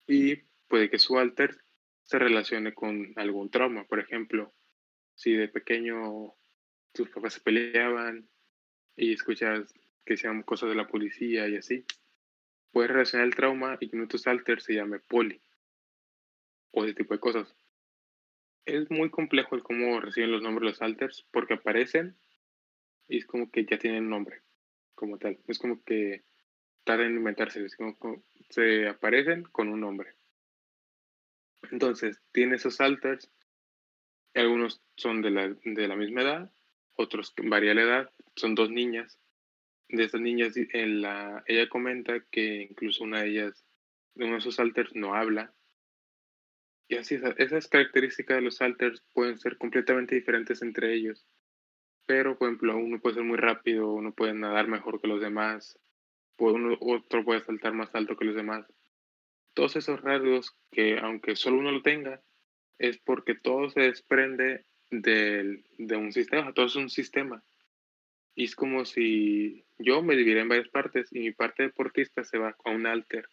Y 0.06 0.36
puede 0.68 0.88
que 0.90 1.00
su 1.00 1.18
alter 1.18 1.58
se 2.10 2.18
relacione 2.18 2.74
con 2.74 3.12
algún 3.14 3.50
trauma. 3.50 3.84
Por 3.84 4.00
ejemplo, 4.00 4.52
si 5.14 5.32
de 5.32 5.46
pequeño 5.46 6.34
tus 6.92 7.08
papás 7.08 7.34
se 7.34 7.40
peleaban 7.40 8.28
y 8.96 9.12
escuchas 9.12 9.72
que 10.04 10.16
sean 10.16 10.42
cosas 10.42 10.70
de 10.70 10.74
la 10.74 10.88
policía 10.88 11.46
y 11.46 11.56
así, 11.56 11.84
puedes 12.72 12.90
relacionar 12.90 13.28
el 13.28 13.36
trauma 13.36 13.78
y 13.78 13.88
que 13.88 13.96
en 13.96 14.02
otros 14.02 14.26
alter 14.26 14.60
se 14.60 14.74
llame 14.74 14.98
poli 14.98 15.40
o 16.72 16.84
ese 16.84 16.94
tipo 16.94 17.14
de 17.14 17.20
cosas. 17.20 17.54
Es 18.64 18.90
muy 18.90 19.10
complejo 19.10 19.54
el 19.54 19.62
cómo 19.62 20.00
reciben 20.00 20.32
los 20.32 20.42
nombres 20.42 20.68
los 20.68 20.82
alters 20.82 21.28
porque 21.30 21.54
aparecen 21.54 22.16
y 23.06 23.18
es 23.18 23.24
como 23.24 23.52
que 23.52 23.64
ya 23.64 23.78
tienen 23.78 24.10
nombre 24.10 24.42
como 24.96 25.16
tal. 25.16 25.38
Es 25.46 25.60
como 25.60 25.80
que 25.84 26.24
tardan 26.82 27.12
en 27.12 27.18
inventarse, 27.18 27.64
es 27.64 27.76
como 27.76 27.96
que 27.96 28.20
se 28.48 28.88
aparecen 28.88 29.44
con 29.44 29.68
un 29.68 29.78
nombre. 29.78 30.16
Entonces, 31.70 32.20
tiene 32.32 32.56
esos 32.56 32.80
alters. 32.80 33.30
Algunos 34.34 34.82
son 34.96 35.22
de 35.22 35.30
la, 35.30 35.48
de 35.48 35.88
la 35.88 35.96
misma 35.96 36.22
edad, 36.22 36.52
otros 36.96 37.34
varía 37.42 37.74
la 37.74 37.82
edad. 37.82 38.10
Son 38.36 38.54
dos 38.54 38.70
niñas. 38.70 39.18
De 39.88 40.04
estas 40.04 40.20
niñas, 40.20 40.54
en 40.56 41.02
la, 41.02 41.42
ella 41.46 41.68
comenta 41.68 42.20
que 42.30 42.62
incluso 42.70 43.04
una 43.04 43.22
de 43.22 43.30
ellas, 43.30 43.64
de 44.14 44.24
uno 44.24 44.34
de 44.34 44.38
esos 44.38 44.60
alters, 44.60 44.94
no 44.94 45.14
habla. 45.14 45.52
Y 46.88 46.96
así, 46.96 47.18
esas 47.38 47.68
características 47.68 48.36
de 48.36 48.42
los 48.42 48.60
alters 48.60 49.02
pueden 49.12 49.38
ser 49.38 49.58
completamente 49.58 50.14
diferentes 50.14 50.62
entre 50.62 50.94
ellos. 50.94 51.26
Pero, 52.06 52.36
por 52.38 52.48
ejemplo, 52.48 52.76
uno 52.76 53.00
puede 53.00 53.16
ser 53.16 53.24
muy 53.24 53.36
rápido, 53.36 53.92
uno 53.92 54.12
puede 54.12 54.34
nadar 54.34 54.68
mejor 54.68 55.00
que 55.00 55.06
los 55.08 55.20
demás, 55.20 55.78
uno, 56.38 56.76
otro 56.80 57.24
puede 57.24 57.44
saltar 57.44 57.72
más 57.74 57.94
alto 57.94 58.16
que 58.16 58.24
los 58.24 58.34
demás 58.34 58.66
todos 59.54 59.76
esos 59.76 60.00
rasgos 60.00 60.56
que 60.70 60.98
aunque 60.98 61.36
solo 61.36 61.58
uno 61.58 61.72
lo 61.72 61.82
tenga, 61.82 62.22
es 62.78 62.98
porque 62.98 63.34
todo 63.34 63.70
se 63.70 63.80
desprende 63.80 64.64
de 64.90 65.96
un 65.96 66.12
sistema, 66.12 66.52
todo 66.52 66.66
es 66.66 66.76
un 66.76 66.90
sistema. 66.90 67.42
Y 68.34 68.44
es 68.44 68.54
como 68.54 68.84
si 68.84 69.64
yo 69.78 70.02
me 70.02 70.14
dividiera 70.14 70.42
en 70.42 70.48
varias 70.48 70.68
partes 70.68 71.12
y 71.12 71.20
mi 71.20 71.32
parte 71.32 71.64
deportista 71.64 72.24
se 72.24 72.38
va 72.38 72.56
a 72.64 72.70
un 72.70 72.86
alter, 72.86 73.28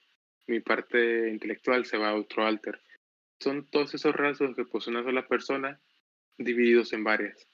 mi 0.48 0.60
parte 0.60 1.30
intelectual 1.30 1.86
se 1.86 1.98
va 1.98 2.10
a 2.10 2.16
otro 2.16 2.46
alter, 2.46 2.82
son 3.40 3.68
todos 3.70 3.94
esos 3.94 4.16
rasgos 4.16 4.56
que 4.56 4.66
posee 4.66 4.92
una 4.92 5.04
sola 5.04 5.28
persona 5.28 5.80
divididos 6.38 6.94
en 6.94 7.04
varias, 7.04 7.48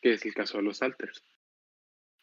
que 0.00 0.14
es 0.14 0.24
el 0.24 0.34
caso 0.34 0.58
de 0.58 0.64
los 0.64 0.82
alters, 0.82 1.24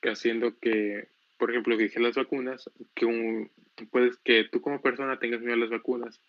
haciendo 0.03 0.57
que, 0.59 1.09
por 1.41 1.49
ejemplo, 1.49 1.75
que 1.75 1.85
dije 1.85 1.99
las 1.99 2.13
vacunas, 2.13 2.69
que 2.93 3.49
puedes 3.89 4.19
que 4.19 4.43
tú 4.43 4.61
como 4.61 4.79
persona 4.79 5.17
tengas 5.17 5.41
miedo 5.41 5.55
a 5.55 5.57
las 5.57 5.71
vacunas 5.71 6.21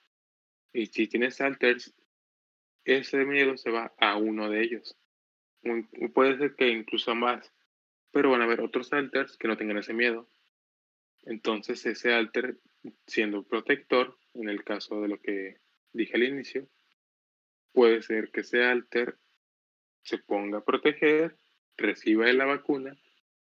y 0.72 0.86
si 0.86 1.06
tienes 1.06 1.38
alters, 1.42 1.94
ese 2.86 3.26
miedo 3.26 3.58
se 3.58 3.70
va 3.70 3.92
a 3.98 4.16
uno 4.16 4.48
de 4.48 4.62
ellos. 4.62 4.96
puede 6.14 6.38
ser 6.38 6.54
que 6.54 6.70
incluso 6.70 7.14
más, 7.14 7.52
pero 8.10 8.30
van 8.30 8.40
a 8.40 8.44
haber 8.44 8.62
otros 8.62 8.90
alters 8.94 9.36
que 9.36 9.48
no 9.48 9.58
tengan 9.58 9.76
ese 9.76 9.92
miedo. 9.92 10.30
Entonces 11.26 11.84
ese 11.84 12.14
alter, 12.14 12.56
siendo 13.06 13.42
protector, 13.42 14.16
en 14.32 14.48
el 14.48 14.64
caso 14.64 15.02
de 15.02 15.08
lo 15.08 15.20
que 15.20 15.58
dije 15.92 16.16
al 16.16 16.22
inicio, 16.22 16.66
puede 17.74 18.00
ser 18.00 18.30
que 18.30 18.40
ese 18.40 18.64
alter 18.64 19.18
se 20.04 20.16
ponga 20.16 20.60
a 20.60 20.64
proteger, 20.64 21.36
reciba 21.76 22.32
la 22.32 22.46
vacuna, 22.46 22.96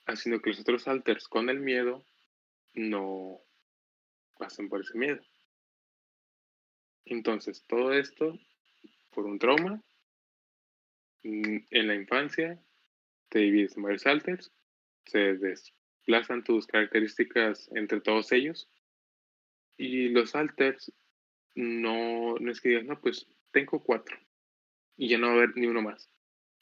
haciendo 0.07 0.41
que 0.41 0.51
los 0.51 0.61
otros 0.61 0.89
alters 0.89 1.29
con 1.29 1.49
el 1.49 1.61
miedo 1.61 2.05
no 2.75 3.41
pasen 4.39 4.69
por 4.69 4.81
ese 4.81 4.97
miedo. 4.99 5.21
Entonces, 7.05 7.65
todo 7.67 7.93
esto 7.93 8.39
por 9.11 9.27
un 9.27 9.39
trauma 9.39 9.83
mm, 11.23 11.57
en 11.71 11.87
la 11.87 11.95
infancia, 11.95 12.61
te 13.29 13.41
divides 13.41 13.77
en 13.77 13.83
varios 13.83 14.07
alters, 14.07 14.53
se 15.07 15.35
desplazan 15.37 16.45
tus 16.45 16.67
características 16.67 17.71
entre 17.75 18.01
todos 18.01 18.33
ellos 18.33 18.71
y 19.77 20.09
los 20.11 20.35
alters 20.35 20.93
no, 21.55 22.37
no 22.39 22.51
es 22.51 22.61
que 22.61 22.71
digas, 22.71 22.85
no, 22.85 23.01
pues 23.01 23.27
tengo 23.51 23.83
cuatro 23.83 24.17
y 24.97 25.09
ya 25.09 25.19
no 25.19 25.29
va 25.29 25.33
a 25.33 25.37
haber 25.37 25.57
ni 25.57 25.67
uno 25.67 25.83
más. 25.83 26.11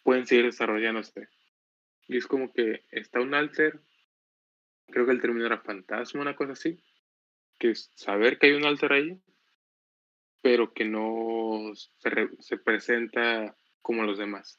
Pueden 0.03 0.27
seguir 0.27 0.47
desarrollándose. 0.47 1.29
Y 2.11 2.17
es 2.17 2.27
como 2.27 2.53
que 2.53 2.83
está 2.91 3.21
un 3.21 3.35
alter, 3.35 3.81
creo 4.89 5.07
que 5.07 5.13
el 5.13 5.21
término 5.21 5.47
era 5.47 5.61
fantasma, 5.61 6.21
una 6.21 6.35
cosa 6.35 6.55
así, 6.55 6.83
que 7.57 7.71
es 7.71 7.93
saber 7.95 8.37
que 8.37 8.49
hay 8.49 8.55
un 8.55 8.65
alter 8.65 8.93
ahí, 8.93 9.23
pero 10.43 10.73
que 10.73 10.85
no 10.85 11.71
se, 11.75 12.59
presenta 12.59 13.57
como 13.81 14.03
los 14.03 14.19
demás. 14.19 14.59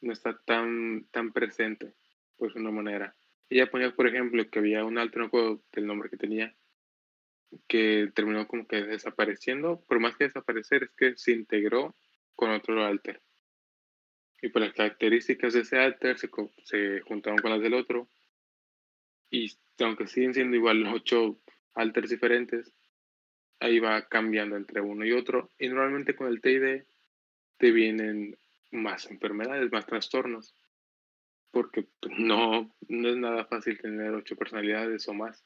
No 0.00 0.10
está 0.10 0.40
tan, 0.46 1.04
tan 1.10 1.34
presente, 1.34 1.92
pues 2.38 2.54
de 2.54 2.60
una 2.60 2.70
manera. 2.70 3.14
Ella 3.50 3.70
ponía, 3.70 3.94
por 3.94 4.06
ejemplo, 4.06 4.48
que 4.48 4.60
había 4.60 4.86
un 4.86 4.96
alter, 4.96 5.18
no 5.18 5.24
recuerdo 5.24 5.62
del 5.70 5.86
nombre 5.86 6.08
que 6.08 6.16
tenía, 6.16 6.56
que 7.68 8.10
terminó 8.14 8.48
como 8.48 8.66
que 8.66 8.82
desapareciendo, 8.84 9.84
por 9.86 10.00
más 10.00 10.16
que 10.16 10.24
desaparecer, 10.24 10.84
es 10.84 10.90
que 10.92 11.16
se 11.18 11.32
integró 11.32 11.94
con 12.34 12.52
otro 12.52 12.82
alter. 12.82 13.20
Y 14.44 14.50
por 14.50 14.60
las 14.60 14.74
características 14.74 15.54
de 15.54 15.60
ese 15.60 15.78
alter 15.78 16.18
se, 16.18 16.28
se 16.64 17.00
juntaron 17.00 17.38
con 17.38 17.50
las 17.50 17.62
del 17.62 17.72
otro. 17.72 18.10
Y 19.30 19.50
aunque 19.78 20.06
siguen 20.06 20.34
siendo 20.34 20.54
igual 20.54 20.86
ocho 20.94 21.40
alters 21.72 22.10
diferentes, 22.10 22.70
ahí 23.58 23.78
va 23.78 24.06
cambiando 24.06 24.58
entre 24.58 24.82
uno 24.82 25.06
y 25.06 25.12
otro. 25.12 25.50
Y 25.58 25.68
normalmente 25.68 26.14
con 26.14 26.28
el 26.28 26.42
TID 26.42 26.82
te 27.56 27.70
vienen 27.72 28.36
más 28.70 29.10
enfermedades, 29.10 29.72
más 29.72 29.86
trastornos. 29.86 30.54
Porque 31.50 31.86
no, 32.18 32.70
no 32.88 33.08
es 33.08 33.16
nada 33.16 33.46
fácil 33.46 33.78
tener 33.78 34.10
ocho 34.10 34.36
personalidades 34.36 35.08
o 35.08 35.14
más. 35.14 35.42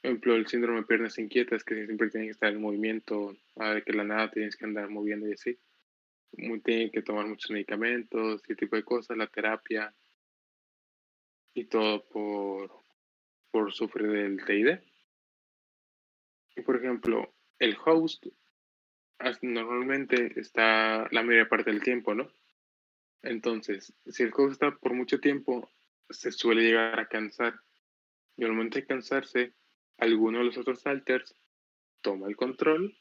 Por 0.00 0.10
ejemplo, 0.10 0.34
el 0.34 0.48
síndrome 0.48 0.80
de 0.80 0.86
piernas 0.86 1.16
inquietas, 1.16 1.62
que 1.62 1.86
siempre 1.86 2.10
tienen 2.10 2.26
que 2.26 2.32
estar 2.32 2.52
en 2.52 2.60
movimiento, 2.60 3.36
a 3.54 3.74
ver 3.74 3.84
que 3.84 3.92
la 3.92 4.02
nada 4.02 4.32
tienes 4.32 4.56
que 4.56 4.64
andar 4.64 4.90
moviendo 4.90 5.28
y 5.28 5.34
así. 5.34 5.56
Tienen 6.32 6.90
que 6.90 7.02
tomar 7.02 7.26
muchos 7.26 7.50
medicamentos, 7.50 8.42
ese 8.42 8.54
tipo 8.54 8.76
de 8.76 8.84
cosas, 8.84 9.16
la 9.16 9.26
terapia 9.26 9.94
y 11.54 11.64
todo 11.64 12.06
por, 12.08 12.84
por 13.50 13.72
sufrir 13.72 14.10
del 14.10 14.44
TID. 14.44 14.78
Y 16.56 16.62
por 16.62 16.76
ejemplo, 16.76 17.34
el 17.58 17.76
host 17.84 18.26
normalmente 19.42 20.38
está 20.40 21.08
la 21.10 21.22
mayor 21.22 21.48
parte 21.48 21.70
del 21.70 21.82
tiempo, 21.82 22.14
¿no? 22.14 22.30
Entonces, 23.22 23.92
si 24.06 24.22
el 24.22 24.32
host 24.34 24.52
está 24.52 24.76
por 24.76 24.94
mucho 24.94 25.20
tiempo, 25.20 25.70
se 26.08 26.32
suele 26.32 26.62
llegar 26.62 26.98
a 26.98 27.08
cansar. 27.08 27.60
Y 28.36 28.44
al 28.44 28.52
momento 28.52 28.78
de 28.78 28.86
cansarse, 28.86 29.54
alguno 29.98 30.38
de 30.38 30.44
los 30.44 30.56
otros 30.56 30.86
alters 30.86 31.36
toma 32.00 32.28
el 32.28 32.36
control 32.36 32.96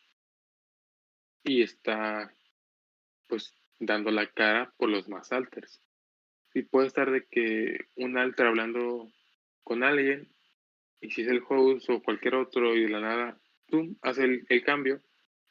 y 1.44 1.62
está 1.62 2.34
pues 3.30 3.56
dando 3.80 4.12
la 4.12 4.28
cara 4.28 4.74
por 4.78 4.90
los 4.90 5.08
más 5.08 5.32
alters. 5.32 5.82
Y 6.54 6.64
puede 6.64 6.88
estar 6.88 7.12
de 7.12 7.26
que 7.28 7.86
un 7.96 8.18
alter 8.18 8.48
hablando 8.48 9.10
con 9.64 9.84
alguien 9.84 10.28
y 11.00 11.12
si 11.12 11.22
es 11.22 11.28
el 11.30 11.42
host 11.48 11.90
o 11.90 12.04
cualquier 12.04 12.36
otro 12.36 12.76
y 12.76 12.84
de 12.84 12.90
la 12.90 13.00
nada, 13.00 13.40
tú 13.68 13.96
hace 14.02 14.44
el, 14.50 14.64
cambio, 14.64 15.02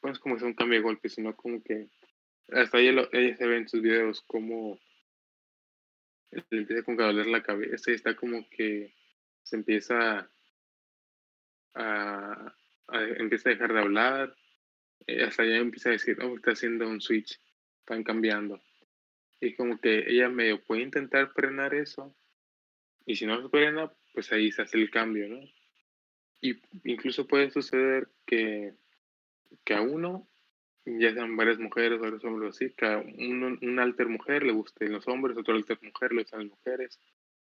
pues 0.01 0.19
como 0.19 0.37
es 0.37 0.43
un 0.43 0.55
cambio 0.55 0.79
de 0.79 0.85
golpe, 0.85 1.09
sino 1.09 1.35
como 1.35 1.63
que 1.63 1.89
hasta 2.51 2.79
ella, 2.79 3.09
ella 3.13 3.37
se 3.37 3.47
ve 3.47 3.57
en 3.57 3.69
sus 3.69 3.81
videos 3.81 4.23
como 4.23 4.79
le 6.31 6.59
empieza 6.59 6.83
como 6.83 7.01
a 7.01 7.07
doler 7.07 7.27
la 7.27 7.43
cabeza 7.43 7.91
y 7.91 7.95
está 7.95 8.15
como 8.15 8.47
que 8.51 8.93
se 9.43 9.57
empieza 9.57 10.31
a, 11.75 12.55
empieza 13.19 13.49
a 13.49 13.53
dejar 13.53 13.73
de 13.73 13.81
hablar, 13.81 14.37
eh, 15.07 15.25
hasta 15.25 15.45
ella 15.45 15.57
empieza 15.57 15.89
a 15.89 15.93
decir, 15.93 16.19
oh, 16.23 16.37
está 16.37 16.53
haciendo 16.53 16.87
un 16.87 17.01
switch, 17.01 17.41
están 17.89 18.05
cambiando. 18.05 18.61
Y 19.41 19.55
como 19.55 19.81
que 19.81 20.05
ella 20.11 20.29
medio 20.29 20.63
puede 20.63 20.83
intentar 20.83 21.33
frenar 21.33 21.75
eso, 21.75 22.15
y 23.07 23.17
si 23.17 23.25
no 23.25 23.41
se 23.41 23.49
frena, 23.49 23.91
pues 24.13 24.31
ahí 24.33 24.53
se 24.53 24.63
hace 24.63 24.77
el 24.77 24.91
cambio, 24.91 25.29
¿no? 25.29 25.41
Y 26.43 26.61
incluso 26.85 27.27
puede 27.27 27.51
suceder 27.51 28.09
que, 28.27 28.75
que 29.65 29.75
a 29.75 29.81
uno, 29.81 30.29
ya 30.85 31.15
sean 31.15 31.37
varias 31.37 31.59
mujeres, 31.59 31.99
varios 31.99 32.23
hombres 32.25 32.51
así, 32.51 32.71
que 32.75 32.87
a 32.87 32.99
uno, 32.99 33.59
un 33.61 33.79
alter 33.79 34.09
mujer 34.09 34.43
le 34.43 34.53
guste 34.53 34.89
los 34.89 35.09
hombres, 35.09 35.39
otro 35.39 35.55
alter 35.55 35.79
mujer 35.81 36.13
le 36.13 36.23
gustan 36.23 36.41
las 36.41 36.51
mujeres, 36.51 37.01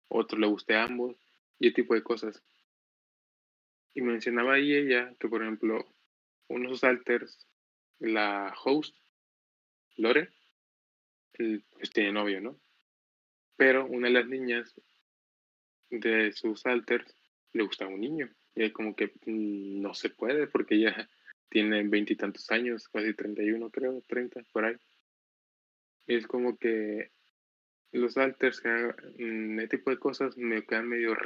otro 0.08 0.38
le 0.38 0.46
guste 0.46 0.76
a 0.76 0.84
ambos, 0.84 1.16
y 1.58 1.68
ese 1.68 1.76
tipo 1.76 1.94
de 1.94 2.02
cosas. 2.02 2.40
Y 3.94 4.02
mencionaba 4.02 4.54
ahí 4.54 4.74
ella 4.74 5.12
que, 5.18 5.28
por 5.28 5.42
ejemplo, 5.42 5.84
unos 6.48 6.84
alters, 6.84 7.48
la 7.98 8.54
host, 8.64 8.94
Lore, 9.96 10.30
pues 11.32 11.90
tiene 11.92 12.12
novio, 12.12 12.40
¿no? 12.40 12.60
Pero 13.56 13.86
una 13.86 14.08
de 14.08 14.14
las 14.14 14.26
niñas 14.26 14.74
de 15.90 16.32
sus 16.32 16.64
alters 16.66 17.16
le 17.52 17.62
gusta 17.62 17.84
a 17.84 17.88
un 17.88 18.00
niño. 18.00 18.30
Y 18.54 18.64
es 18.64 18.72
como 18.72 18.94
que 18.94 19.12
mm, 19.26 19.80
no 19.80 19.94
se 19.94 20.10
puede 20.10 20.46
porque 20.46 20.80
ya 20.80 21.08
tiene 21.48 21.82
veintitantos 21.84 22.50
años, 22.50 22.88
casi 22.88 23.14
31 23.14 23.70
creo, 23.70 24.02
30 24.06 24.42
por 24.52 24.64
ahí. 24.64 24.76
Y 26.06 26.16
es 26.16 26.26
como 26.26 26.56
que 26.56 27.10
los 27.92 28.16
alters 28.16 28.60
que 28.60 28.68
hagan 28.68 29.58
ese 29.58 29.68
tipo 29.68 29.90
de 29.90 29.98
cosas 29.98 30.36
me 30.36 30.64
quedan 30.64 30.88
medio 30.88 31.16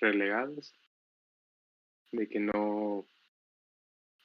relegados. 0.00 0.74
De 2.10 2.26
que 2.26 2.40
no, 2.40 3.06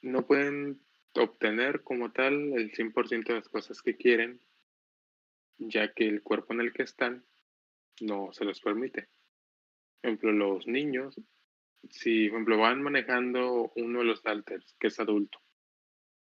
no 0.00 0.26
pueden 0.26 0.80
obtener 1.14 1.82
como 1.82 2.12
tal 2.12 2.52
el 2.54 2.72
100% 2.72 3.24
de 3.24 3.34
las 3.34 3.48
cosas 3.48 3.82
que 3.82 3.96
quieren, 3.96 4.40
ya 5.58 5.92
que 5.92 6.08
el 6.08 6.22
cuerpo 6.22 6.52
en 6.52 6.60
el 6.60 6.72
que 6.72 6.82
están 6.82 7.24
no 8.00 8.32
se 8.32 8.44
los 8.44 8.60
permite. 8.60 9.08
Por 10.00 10.10
ejemplo, 10.10 10.32
los 10.32 10.66
niños 10.66 11.16
si, 11.90 12.28
por 12.28 12.36
ejemplo, 12.36 12.58
van 12.58 12.82
manejando 12.82 13.72
uno 13.76 14.00
de 14.00 14.04
los 14.04 14.24
alters, 14.26 14.74
que 14.78 14.88
es 14.88 15.00
adulto, 15.00 15.40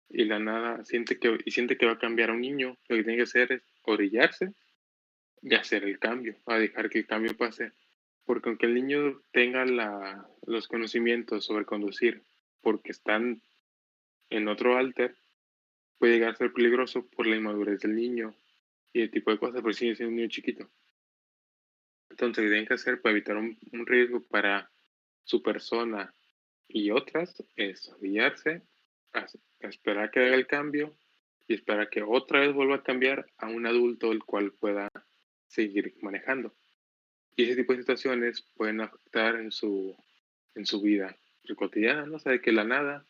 y 0.08 0.24
la 0.24 0.38
nada 0.38 0.84
siente 0.84 1.18
que, 1.18 1.38
y 1.44 1.50
siente 1.50 1.76
que 1.76 1.86
va 1.86 1.92
a 1.92 1.98
cambiar 1.98 2.30
a 2.30 2.34
un 2.34 2.40
niño, 2.40 2.76
lo 2.88 2.96
que 2.96 3.02
tiene 3.02 3.16
que 3.16 3.24
hacer 3.24 3.52
es 3.52 3.62
orillarse 3.82 4.52
y 5.42 5.54
hacer 5.54 5.84
el 5.84 5.98
cambio, 5.98 6.36
a 6.46 6.58
dejar 6.58 6.88
que 6.88 7.00
el 7.00 7.06
cambio 7.06 7.36
pase. 7.36 7.72
Porque 8.24 8.48
aunque 8.48 8.66
el 8.66 8.74
niño 8.74 9.20
tenga 9.32 9.66
la, 9.66 10.26
los 10.46 10.66
conocimientos 10.68 11.44
sobre 11.44 11.66
conducir, 11.66 12.22
porque 12.62 12.92
están 12.92 13.42
en 14.30 14.48
otro 14.48 14.76
alter, 14.76 15.16
puede 15.98 16.14
llegar 16.14 16.30
a 16.30 16.36
ser 16.36 16.52
peligroso 16.52 17.06
por 17.06 17.26
la 17.26 17.36
inmadurez 17.36 17.80
del 17.80 17.94
niño 17.94 18.34
y 18.92 19.02
el 19.02 19.10
tipo 19.10 19.30
de 19.30 19.38
cosas, 19.38 19.60
porque 19.60 19.74
sigue 19.74 19.96
siendo 19.96 20.10
un 20.10 20.16
niño 20.16 20.28
chiquito. 20.28 20.70
Entonces, 22.10 22.42
que 22.42 22.48
tienen 22.48 22.66
que 22.66 22.74
hacer 22.74 23.00
para 23.00 23.12
evitar 23.12 23.36
un, 23.36 23.58
riesgo 23.86 24.22
para 24.22 24.70
su 25.24 25.42
persona 25.42 26.14
y 26.68 26.90
otras 26.90 27.42
es 27.56 27.92
guiarse, 28.00 28.62
a, 29.12 29.26
esperar 29.60 30.10
que 30.10 30.20
haga 30.20 30.34
el 30.34 30.46
cambio 30.46 30.96
y 31.48 31.54
esperar 31.54 31.88
que 31.90 32.02
otra 32.02 32.40
vez 32.40 32.52
vuelva 32.52 32.76
a 32.76 32.82
cambiar 32.82 33.26
a 33.38 33.48
un 33.48 33.66
adulto 33.66 34.12
el 34.12 34.22
cual 34.22 34.52
pueda 34.52 34.88
seguir 35.46 35.94
manejando. 36.02 36.54
Y 37.36 37.44
ese 37.44 37.56
tipo 37.56 37.72
de 37.72 37.80
situaciones 37.80 38.42
pueden 38.54 38.80
afectar 38.80 39.36
en 39.36 39.50
su, 39.50 39.96
en 40.54 40.66
su 40.66 40.80
vida 40.80 41.16
cotidiana, 41.56 42.06
¿no? 42.06 42.16
O 42.16 42.18
sea, 42.18 42.38
que 42.38 42.52
la 42.52 42.64
nada 42.64 43.04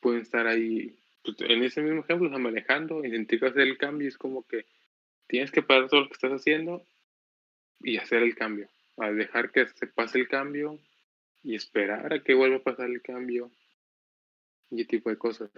pueden 0.00 0.22
estar 0.22 0.46
ahí 0.46 0.98
pues, 1.22 1.36
en 1.40 1.62
ese 1.64 1.82
mismo 1.82 2.02
ejemplo, 2.02 2.28
está 2.28 2.38
manejando, 2.38 3.04
intentar 3.04 3.50
hacer 3.50 3.62
el 3.62 3.78
cambio, 3.78 4.08
es 4.08 4.16
como 4.18 4.46
que 4.46 4.66
tienes 5.26 5.50
que 5.50 5.62
parar 5.62 5.88
todo 5.88 6.02
lo 6.02 6.06
que 6.08 6.14
estás 6.14 6.32
haciendo 6.32 6.84
y 7.80 7.96
hacer 7.98 8.22
el 8.22 8.34
cambio, 8.34 8.68
a 8.96 9.10
dejar 9.10 9.50
que 9.50 9.66
se 9.66 9.86
pase 9.86 10.18
el 10.18 10.28
cambio 10.28 10.78
y 11.42 11.54
esperar 11.54 12.12
a 12.12 12.22
que 12.22 12.34
vuelva 12.34 12.56
a 12.56 12.62
pasar 12.62 12.90
el 12.90 13.02
cambio 13.02 13.50
y 14.70 14.80
ese 14.80 14.88
tipo 14.88 15.10
de 15.10 15.18
cosas. 15.18 15.50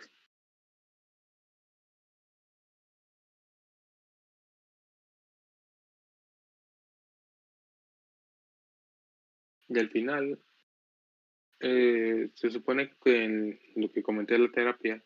Y 9.68 9.78
al 9.78 9.90
final, 9.90 10.38
eh, 11.60 12.30
se 12.34 12.50
supone 12.50 12.92
que 13.02 13.24
en 13.24 13.60
lo 13.74 13.90
que 13.90 14.02
comenté 14.02 14.34
de 14.34 14.40
la 14.40 14.52
terapia 14.52 15.02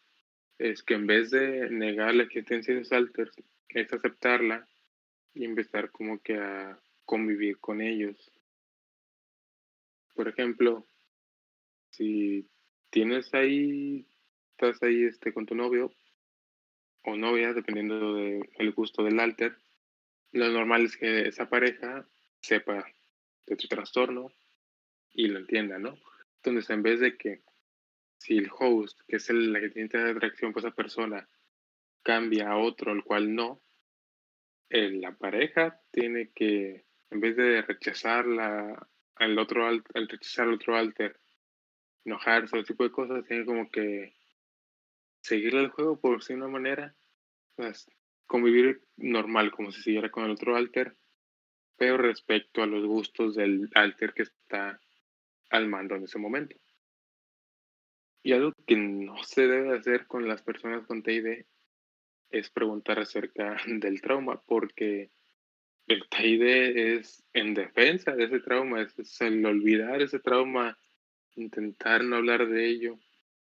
es 0.59 0.83
que 0.83 0.95
en 0.95 1.07
vez 1.07 1.31
de 1.31 1.71
negar 1.71 2.15
la 2.15 2.25
existencia 2.25 2.75
de 2.75 2.81
esos 2.81 2.93
alters, 2.93 3.33
es 3.69 3.93
aceptarla 3.93 4.69
y 5.35 5.45
empezar 5.45 5.91
como 5.91 6.21
que 6.21 6.37
a 6.37 6.79
convivir 7.05 7.59
con 7.59 7.81
ellos. 7.81 8.31
Por 10.15 10.29
ejemplo, 10.29 10.87
si 11.91 12.49
tienes 12.91 13.33
ahí, 13.35 14.07
estás 14.51 14.83
ahí 14.83 15.05
este, 15.05 15.33
con 15.33 15.47
tu 15.47 15.55
novio 15.55 15.93
o 17.05 17.17
novia, 17.17 17.53
dependiendo 17.55 18.15
del 18.15 18.73
gusto 18.73 19.03
del 19.03 19.19
alter, 19.19 19.57
lo 20.33 20.49
normal 20.51 20.85
es 20.85 20.97
que 20.97 21.29
esa 21.29 21.49
pareja 21.49 22.07
sepa 22.41 22.87
de 23.47 23.57
tu 23.57 23.67
trastorno 23.69 24.33
y 25.13 25.27
lo 25.29 25.39
entienda, 25.39 25.79
¿no? 25.79 25.99
Entonces, 26.45 26.71
en 26.71 26.83
vez 26.83 26.99
de 26.99 27.17
que 27.17 27.43
si 28.19 28.37
el 28.37 28.51
host, 28.59 29.01
que 29.07 29.17
es 29.17 29.31
el, 29.31 29.53
la 29.53 29.61
que 29.61 29.71
tiene 29.71 30.11
atracción 30.11 30.53
por 30.53 30.61
esa 30.61 30.75
persona, 30.75 31.29
cambia 32.03 32.51
a 32.51 32.59
otro, 32.59 32.93
el 32.93 33.05
cual 33.05 33.33
no, 33.33 33.63
la 34.71 35.13
pareja 35.13 35.81
tiene 35.93 36.33
que, 36.35 36.85
en 37.11 37.21
vez 37.21 37.37
de 37.37 37.63
rechazarla 37.63 38.89
al 39.17 39.39
otro, 39.39 39.67
al, 39.67 39.85
rechazar 39.95 40.49
al 40.49 40.55
otro 40.55 40.77
alter, 40.77 41.17
enojarse, 42.05 42.59
ese 42.59 42.73
tipo 42.73 42.83
de 42.83 42.91
cosas, 42.91 43.25
tiene 43.27 43.45
como 43.45 43.71
que 43.71 44.17
seguirle 45.21 45.61
el 45.61 45.71
juego 45.71 46.01
por 46.01 46.25
si 46.25 46.33
una 46.33 46.49
manera, 46.49 46.97
pues, 47.55 47.89
convivir 48.27 48.83
normal, 48.97 49.53
como 49.53 49.71
si 49.71 49.81
siguiera 49.81 50.11
con 50.11 50.25
el 50.25 50.33
otro 50.33 50.57
alter, 50.57 50.97
pero 51.77 51.99
respecto 51.99 52.65
a 52.65 52.67
los 52.67 52.85
gustos 52.85 53.37
del 53.37 53.71
alter 53.75 54.13
que 54.13 54.23
está 54.23 54.81
al 55.53 55.69
mando 55.69 55.95
en 55.95 56.05
ese 56.05 56.19
momento. 56.19 56.57
Y 58.23 58.33
algo 58.33 58.53
que 58.67 58.77
no 58.77 59.23
se 59.25 59.47
debe 59.47 59.77
hacer 59.77 60.07
con 60.07 60.27
las 60.27 60.43
personas 60.43 60.87
con 60.87 61.03
TID 61.03 61.45
es 62.31 62.51
preguntar 62.51 62.99
acerca 62.99 63.57
del 63.67 64.01
trauma, 64.01 64.41
porque 64.47 65.11
el 65.87 66.09
TID 66.09 66.43
es 66.43 67.23
en 67.33 67.55
defensa 67.55 68.15
de 68.15 68.25
ese 68.25 68.41
trauma, 68.41 68.83
es, 68.83 69.21
el 69.21 69.45
olvidar 69.45 70.01
ese 70.01 70.21
trauma, 70.21 70.79
intentar 71.37 72.03
no 72.05 72.17
hablar 72.17 72.49
de 72.49 72.67
ello, 72.67 72.99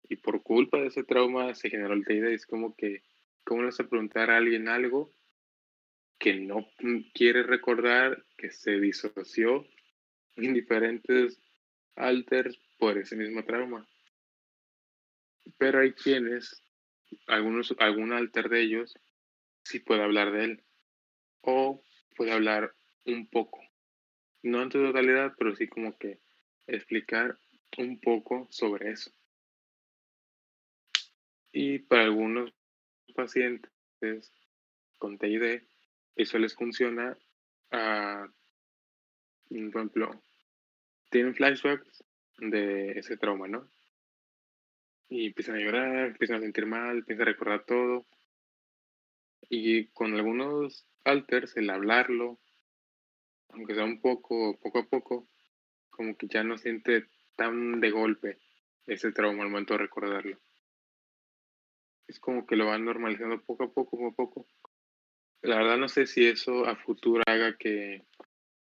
y 0.09 0.15
por 0.15 0.41
culpa 0.41 0.79
de 0.79 0.87
ese 0.87 1.03
trauma 1.03 1.53
se 1.53 1.69
generó 1.69 1.93
el 1.93 2.05
TID. 2.05 2.25
Es 2.25 2.45
como 2.45 2.75
que, 2.75 3.03
¿cómo 3.43 3.61
no 3.61 3.71
se 3.71 3.83
preguntar 3.83 4.31
a 4.31 4.37
alguien 4.37 4.67
algo 4.67 5.11
que 6.17 6.35
no 6.35 6.67
quiere 7.13 7.43
recordar, 7.43 8.23
que 8.37 8.51
se 8.51 8.79
disoció 8.79 9.65
en 10.35 10.53
diferentes 10.53 11.40
alters 11.95 12.57
por 12.77 12.97
ese 12.97 13.15
mismo 13.15 13.43
trauma? 13.43 13.87
Pero 15.57 15.79
hay 15.79 15.93
quienes, 15.93 16.63
algunos, 17.27 17.75
algún 17.79 18.13
alter 18.13 18.49
de 18.49 18.61
ellos, 18.61 18.97
sí 19.63 19.79
puede 19.79 20.03
hablar 20.03 20.31
de 20.31 20.43
él. 20.45 20.63
O 21.41 21.83
puede 22.15 22.31
hablar 22.31 22.75
un 23.05 23.27
poco. 23.27 23.61
No 24.43 24.61
en 24.61 24.71
su 24.71 24.83
totalidad, 24.83 25.33
pero 25.37 25.55
sí 25.55 25.67
como 25.67 25.97
que 25.97 26.19
explicar 26.67 27.37
un 27.77 27.99
poco 27.99 28.47
sobre 28.49 28.91
eso. 28.91 29.11
Y 31.51 31.79
para 31.79 32.03
algunos 32.03 32.53
pacientes 33.13 34.31
con 34.97 35.17
TID, 35.17 35.63
eso 36.15 36.37
les 36.39 36.55
funciona 36.55 37.17
a, 37.71 38.27
por 39.49 39.57
ejemplo, 39.57 40.23
tienen 41.11 41.35
flashbacks 41.35 42.03
de 42.39 42.93
ese 42.93 43.17
trauma, 43.17 43.47
¿no? 43.47 43.69
y 45.11 45.27
empiezan 45.27 45.55
a 45.55 45.59
llorar, 45.59 46.07
empiezan 46.07 46.37
a 46.37 46.39
sentir 46.39 46.65
mal, 46.65 46.99
empiezan 46.99 47.23
a 47.23 47.31
recordar 47.31 47.65
todo. 47.65 48.05
Y 49.49 49.87
con 49.87 50.13
algunos 50.15 50.87
alters, 51.03 51.57
el 51.57 51.69
hablarlo, 51.69 52.39
aunque 53.49 53.75
sea 53.75 53.83
un 53.83 53.99
poco, 53.99 54.57
poco 54.61 54.79
a 54.79 54.85
poco, 54.87 55.27
como 55.89 56.15
que 56.15 56.27
ya 56.27 56.45
no 56.45 56.57
siente 56.57 57.07
tan 57.35 57.81
de 57.81 57.91
golpe 57.91 58.39
ese 58.87 59.11
trauma 59.11 59.43
al 59.43 59.49
momento 59.49 59.73
de 59.73 59.79
recordarlo. 59.79 60.39
Es 62.07 62.17
como 62.21 62.47
que 62.47 62.55
lo 62.55 62.67
van 62.67 62.85
normalizando 62.85 63.41
poco 63.41 63.65
a 63.65 63.73
poco, 63.73 63.97
poco 63.97 64.07
a 64.07 64.15
poco. 64.15 64.47
La 65.41 65.57
verdad 65.57 65.77
no 65.77 65.89
sé 65.89 66.05
si 66.05 66.25
eso 66.25 66.65
a 66.65 66.77
futuro 66.77 67.21
haga 67.27 67.57
que 67.57 68.05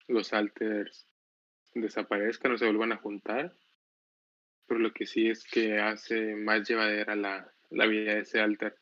los 0.07 0.31
alters 0.31 1.06
desaparezcan 1.81 2.53
o 2.53 2.57
se 2.57 2.65
vuelvan 2.65 2.91
a 2.91 2.97
juntar 2.97 3.53
pero 4.67 4.81
lo 4.81 4.93
que 4.93 5.07
sí 5.07 5.29
es 5.29 5.45
que 5.45 5.79
hace 5.79 6.35
más 6.35 6.67
llevadera 6.67 7.15
la, 7.15 7.51
la 7.69 7.87
vida 7.87 8.15
de 8.15 8.21
ese 8.21 8.41
alter. 8.41 8.77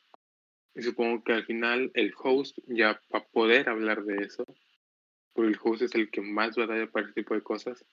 Y 0.74 0.82
supongo 0.82 1.22
que 1.22 1.32
al 1.32 1.46
final 1.46 1.90
el 1.94 2.12
host 2.18 2.58
ya 2.66 3.00
va 3.14 3.20
a 3.20 3.26
poder 3.28 3.68
hablar 3.68 4.04
de 4.04 4.24
eso, 4.24 4.44
porque 5.32 5.52
el 5.52 5.58
host 5.62 5.82
es 5.82 5.94
el 5.94 6.10
que 6.10 6.20
más 6.20 6.56
batalla 6.56 6.90
para 6.90 7.06
ese 7.06 7.14
tipo 7.14 7.34
de 7.34 7.42
cosas. 7.42 7.84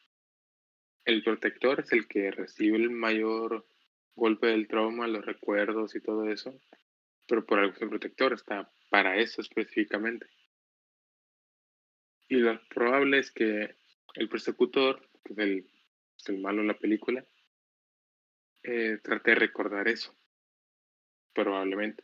El 1.05 1.23
protector 1.23 1.81
es 1.81 1.93
el 1.93 2.07
que 2.07 2.31
recibe 2.31 2.77
el 2.77 2.89
mayor 2.89 3.65
golpe 4.15 4.47
del 4.47 4.67
trauma, 4.67 5.07
los 5.07 5.25
recuerdos 5.25 5.95
y 5.95 6.01
todo 6.01 6.27
eso, 6.29 6.59
pero 7.27 7.45
por 7.45 7.59
algo 7.59 7.73
es 7.73 7.81
el 7.81 7.89
protector, 7.89 8.33
está 8.33 8.71
para 8.89 9.17
eso 9.17 9.41
específicamente. 9.41 10.27
Y 12.27 12.37
lo 12.37 12.59
probable 12.69 13.19
es 13.19 13.31
que 13.31 13.75
el 14.13 14.29
persecutor, 14.29 15.07
que 15.23 15.33
es 15.33 15.39
el, 15.39 15.67
el 16.27 16.39
malo 16.39 16.61
en 16.61 16.67
la 16.67 16.77
película, 16.77 17.25
eh, 18.63 18.99
traté 19.03 19.31
de 19.31 19.35
recordar 19.35 19.87
eso, 19.87 20.15
probablemente. 21.33 22.03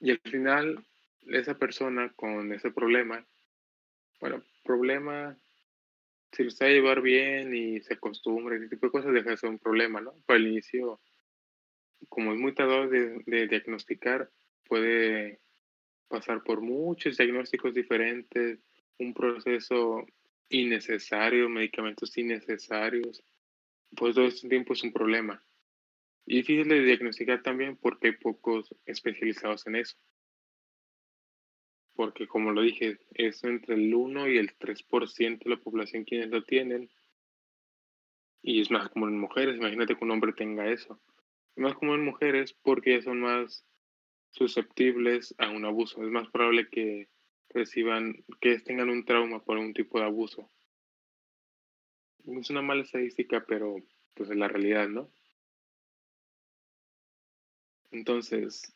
Y 0.00 0.10
al 0.10 0.20
final, 0.20 0.86
esa 1.26 1.58
persona 1.58 2.12
con 2.14 2.52
ese 2.52 2.70
problema, 2.70 3.26
bueno, 4.20 4.42
problema, 4.62 5.36
si 6.32 6.44
lo 6.44 6.50
a 6.60 6.68
llevar 6.68 7.00
bien 7.00 7.54
y 7.54 7.80
se 7.80 7.94
acostumbra, 7.94 8.56
ese 8.56 8.68
tipo 8.68 8.86
de 8.86 8.92
cosas, 8.92 9.12
deja 9.12 9.30
de 9.30 9.36
ser 9.36 9.50
un 9.50 9.58
problema, 9.58 10.00
¿no? 10.00 10.12
Para 10.26 10.38
el 10.38 10.48
inicio, 10.48 11.00
como 12.08 12.32
es 12.32 12.38
muy 12.38 12.54
tardado 12.54 12.88
de 12.88 13.48
diagnosticar, 13.48 14.30
puede 14.68 15.40
pasar 16.08 16.42
por 16.42 16.60
muchos 16.60 17.16
diagnósticos 17.16 17.74
diferentes, 17.74 18.60
un 18.98 19.12
proceso 19.12 20.06
innecesario, 20.48 21.48
medicamentos 21.48 22.16
innecesarios, 22.16 23.22
pues 23.94 24.14
todo 24.14 24.26
este 24.26 24.48
tiempo 24.48 24.72
es 24.72 24.82
un 24.82 24.92
problema. 24.92 25.42
Y 26.26 26.36
difícil 26.36 26.68
de 26.68 26.82
diagnosticar 26.82 27.42
también 27.42 27.76
porque 27.76 28.08
hay 28.08 28.16
pocos 28.16 28.74
especializados 28.84 29.66
en 29.66 29.76
eso. 29.76 29.96
Porque 31.94 32.26
como 32.26 32.52
lo 32.52 32.62
dije, 32.62 32.98
es 33.14 33.42
entre 33.44 33.76
el 33.76 33.94
1 33.94 34.28
y 34.28 34.38
el 34.38 34.56
3% 34.58 35.44
de 35.44 35.50
la 35.50 35.56
población 35.56 36.04
quienes 36.04 36.28
lo 36.30 36.42
tienen. 36.42 36.90
Y 38.42 38.60
es 38.60 38.70
más 38.70 38.90
común 38.90 39.10
en 39.10 39.20
mujeres, 39.20 39.56
imagínate 39.56 39.96
que 39.96 40.04
un 40.04 40.10
hombre 40.10 40.32
tenga 40.32 40.70
eso. 40.70 41.00
Es 41.54 41.62
más 41.62 41.74
común 41.74 42.00
en 42.00 42.04
mujeres 42.04 42.52
porque 42.52 43.00
son 43.00 43.20
más 43.20 43.64
susceptibles 44.30 45.34
a 45.38 45.48
un 45.48 45.64
abuso. 45.64 46.04
Es 46.04 46.10
más 46.10 46.28
probable 46.28 46.68
que 46.68 47.08
reciban, 47.50 48.24
que 48.40 48.58
tengan 48.60 48.90
un 48.90 49.04
trauma 49.04 49.44
por 49.44 49.58
un 49.58 49.72
tipo 49.72 49.98
de 49.98 50.06
abuso 50.06 50.50
es 52.26 52.50
una 52.50 52.62
mala 52.62 52.82
estadística, 52.82 53.44
pero 53.46 53.76
pues 54.14 54.30
es 54.30 54.36
la 54.36 54.48
realidad, 54.48 54.88
¿no? 54.88 55.10
Entonces, 57.92 58.74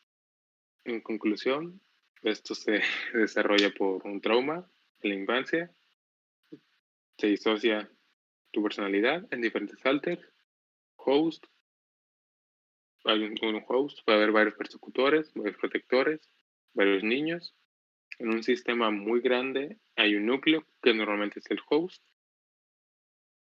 en 0.85 1.01
conclusión, 1.01 1.81
esto 2.21 2.55
se 2.55 2.81
desarrolla 3.13 3.71
por 3.71 4.05
un 4.07 4.21
trauma 4.21 4.69
en 5.01 5.09
la 5.09 5.15
infancia, 5.15 5.71
se 7.17 7.27
disocia 7.27 7.91
tu 8.51 8.63
personalidad 8.63 9.27
en 9.31 9.41
diferentes 9.41 9.85
alters, 9.85 10.21
host, 10.95 11.45
hay 13.03 13.23
un, 13.23 13.63
host, 13.67 13.99
puede 14.05 14.19
haber 14.19 14.31
varios 14.31 14.55
persecutores, 14.55 15.33
varios 15.33 15.57
protectores, 15.57 16.21
varios 16.73 17.03
niños. 17.03 17.55
En 18.21 18.29
un 18.29 18.43
sistema 18.43 18.91
muy 18.91 19.19
grande 19.19 19.79
hay 19.95 20.13
un 20.13 20.27
núcleo 20.27 20.63
que 20.83 20.93
normalmente 20.93 21.39
es 21.39 21.49
el 21.49 21.59
host 21.67 22.03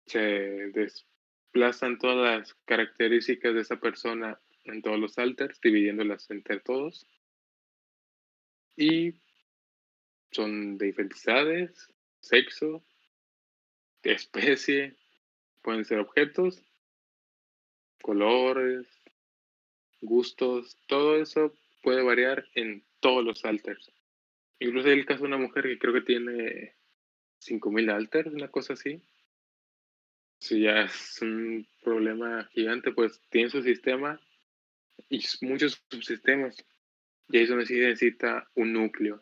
se 0.06 0.20
desplazan 0.20 1.98
todas 1.98 2.40
las 2.40 2.54
características 2.66 3.56
de 3.56 3.62
esa 3.62 3.80
persona 3.80 4.40
en 4.66 4.84
todos 4.84 5.00
los 5.00 5.18
alters, 5.18 5.60
dividiéndolas 5.60 6.30
entre 6.30 6.60
todos. 6.60 7.08
Y 8.78 9.16
son 10.32 10.78
de 10.78 10.86
diferentes 10.86 11.26
sexo, 12.22 12.86
especie, 14.04 14.96
pueden 15.64 15.84
ser 15.84 15.98
objetos, 15.98 16.64
colores, 18.04 18.86
gustos, 20.02 20.78
todo 20.88 21.16
eso 21.20 21.56
puede 21.82 22.04
variar 22.04 22.46
en 22.54 22.86
todos 23.00 23.26
los 23.26 23.44
alters. 23.46 23.92
Incluso 24.60 24.90
hay 24.90 25.00
el 25.00 25.06
caso 25.06 25.22
de 25.22 25.28
una 25.28 25.38
mujer 25.38 25.64
que 25.64 25.80
creo 25.80 25.94
que 25.94 26.02
tiene 26.02 26.76
5000 27.40 27.90
alters, 27.90 28.34
una 28.34 28.50
cosa 28.50 28.74
así. 28.74 29.02
Si 30.40 30.62
ya 30.62 30.84
es 30.84 31.22
un 31.22 31.68
problema 31.84 32.46
gigante, 32.52 32.92
pues 32.92 33.22
tiene 33.30 33.50
su 33.50 33.62
sistema 33.62 34.22
y 35.10 35.24
muchos 35.42 35.82
subsistemas. 35.90 36.58
Y 37.30 37.38
ahí 37.38 37.44
es 37.44 37.50
donde 37.50 37.66
sí 37.66 37.76
necesita 37.76 38.50
un 38.56 38.74
núcleo. 38.74 39.22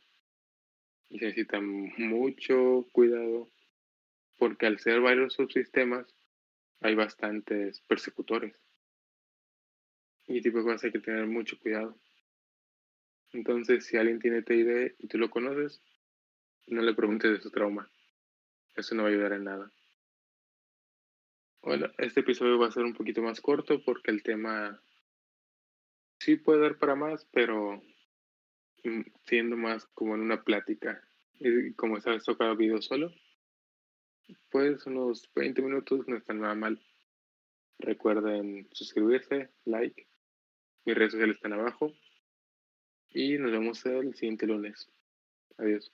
Y 1.09 1.19
se 1.19 1.25
necesita 1.25 1.59
mucho 1.61 2.87
cuidado 2.91 3.49
porque 4.37 4.65
al 4.65 4.79
ser 4.79 5.01
varios 5.01 5.33
subsistemas 5.33 6.15
hay 6.81 6.95
bastantes 6.95 7.81
persecutores. 7.81 8.55
Y 10.27 10.41
tipo 10.41 10.59
de 10.59 10.63
cosas 10.63 10.83
hay 10.85 10.91
que 10.91 10.99
tener 10.99 11.25
mucho 11.25 11.57
cuidado. 11.59 11.97
Entonces, 13.33 13.85
si 13.85 13.97
alguien 13.97 14.19
tiene 14.19 14.41
TID 14.41 14.93
y 14.99 15.07
tú 15.07 15.17
lo 15.17 15.29
conoces, 15.29 15.81
no 16.67 16.81
le 16.81 16.93
preguntes 16.93 17.31
de 17.31 17.41
su 17.41 17.51
trauma. 17.51 17.89
Eso 18.75 18.95
no 18.95 19.03
va 19.03 19.09
a 19.09 19.11
ayudar 19.11 19.33
en 19.33 19.43
nada. 19.43 19.71
Bueno, 21.61 21.87
este 21.97 22.21
episodio 22.21 22.57
va 22.59 22.67
a 22.67 22.71
ser 22.71 22.83
un 22.83 22.93
poquito 22.93 23.21
más 23.21 23.41
corto 23.41 23.83
porque 23.83 24.11
el 24.11 24.23
tema 24.23 24.81
sí 26.19 26.35
puede 26.37 26.61
dar 26.61 26.77
para 26.77 26.95
más, 26.95 27.27
pero 27.31 27.81
mm, 28.83 29.01
siendo 29.25 29.57
más 29.57 29.85
como 29.87 30.15
en 30.15 30.21
una 30.21 30.43
plática. 30.43 31.03
Y 31.39 31.73
como 31.73 31.99
sabes, 31.99 32.23
tocado 32.23 32.55
video 32.55 32.81
solo, 32.81 33.11
pues 34.49 34.85
unos 34.85 35.29
20 35.35 35.61
minutos 35.61 36.07
no 36.07 36.17
está 36.17 36.33
nada 36.33 36.55
mal. 36.55 36.81
Recuerden 37.79 38.67
suscribirse, 38.71 39.49
like. 39.65 40.07
Mis 40.85 40.95
redes 40.95 41.11
sociales 41.11 41.35
están 41.35 41.53
abajo. 41.53 41.93
Y 43.13 43.37
nos 43.37 43.51
vemos 43.51 43.85
el 43.85 44.13
siguiente 44.15 44.45
lunes. 44.47 44.89
Adiós. 45.57 45.91